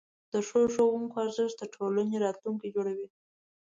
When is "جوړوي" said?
2.75-3.07